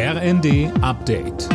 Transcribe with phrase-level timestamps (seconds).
[0.00, 1.48] RND Update.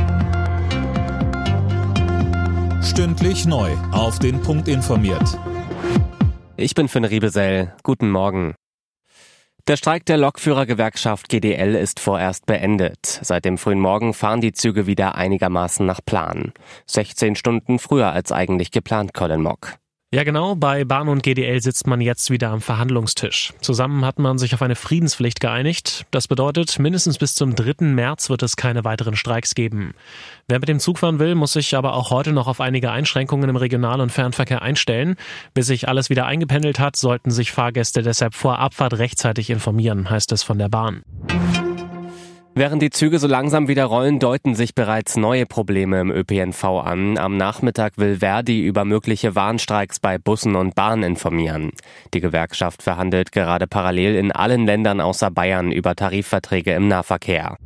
[2.83, 3.71] Stündlich neu.
[3.93, 5.39] Auf den Punkt informiert.
[6.58, 7.74] Ich bin Finn Riebesell.
[7.83, 8.55] Guten Morgen.
[9.70, 13.21] Der Streik der Lokführergewerkschaft GDL ist vorerst beendet.
[13.21, 16.52] Seit dem frühen Morgen fahren die Züge wieder einigermaßen nach Plan.
[16.88, 19.75] 16 Stunden früher als eigentlich geplant, Colin Mock.
[20.14, 20.54] Ja, genau.
[20.54, 23.52] Bei Bahn und GDL sitzt man jetzt wieder am Verhandlungstisch.
[23.61, 26.05] Zusammen hat man sich auf eine Friedenspflicht geeinigt.
[26.11, 27.86] Das bedeutet, mindestens bis zum 3.
[27.88, 29.96] März wird es keine weiteren Streiks geben.
[30.47, 33.49] Wer mit dem Zug fahren will, muss sich aber auch heute noch auf einige Einschränkungen
[33.49, 35.15] im Regional- und Fernverkehr einstellen.
[35.55, 40.31] Bis sich alles wieder eingependelt hat, sollten sich Fahrgäste deshalb vor Abfahrt rechtzeitig informieren, heißt
[40.31, 41.02] es von der Bahn.
[42.55, 47.17] Während die Züge so langsam wieder rollen, deuten sich bereits neue Probleme im ÖPNV an.
[47.17, 51.71] Am Nachmittag will Verdi über mögliche Warnstreiks bei Bussen und Bahnen informieren.
[52.13, 57.58] Die Gewerkschaft verhandelt gerade parallel in allen Ländern außer Bayern über Tarifverträge im Nahverkehr.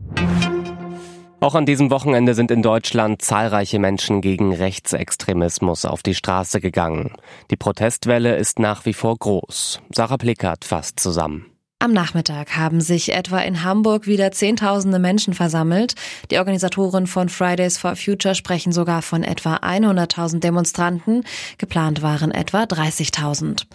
[1.41, 7.11] Auch an diesem Wochenende sind in Deutschland zahlreiche Menschen gegen Rechtsextremismus auf die Straße gegangen.
[7.51, 9.81] Die Protestwelle ist nach wie vor groß.
[9.93, 11.56] Sarah Plickert fasst zusammen.
[11.79, 15.93] Am Nachmittag haben sich etwa in Hamburg wieder Zehntausende Menschen versammelt.
[16.31, 21.23] Die Organisatoren von Fridays for Future sprechen sogar von etwa 100.000 Demonstranten.
[21.59, 23.67] Geplant waren etwa 30.000.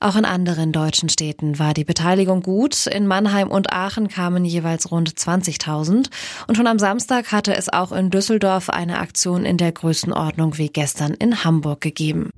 [0.00, 2.86] Auch in anderen deutschen Städten war die Beteiligung gut.
[2.86, 6.08] In Mannheim und Aachen kamen jeweils rund 20.000.
[6.46, 10.70] Und schon am Samstag hatte es auch in Düsseldorf eine Aktion in der Größenordnung wie
[10.70, 12.30] gestern in Hamburg gegeben.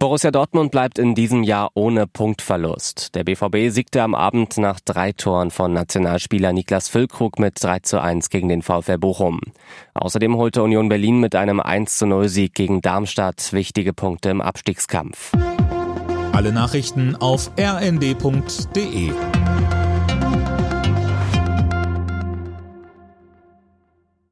[0.00, 3.14] Borussia Dortmund bleibt in diesem Jahr ohne Punktverlust.
[3.14, 8.00] Der BVB siegte am Abend nach drei Toren von Nationalspieler Niklas Füllkrug mit 3 zu
[8.00, 9.40] 1 gegen den VfL Bochum.
[9.92, 14.40] Außerdem holte Union Berlin mit einem 1 zu 0 Sieg gegen Darmstadt wichtige Punkte im
[14.40, 15.32] Abstiegskampf.
[16.32, 19.10] Alle Nachrichten auf rnd.de